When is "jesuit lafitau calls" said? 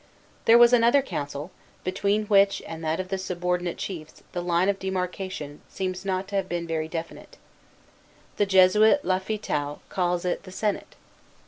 8.47-10.25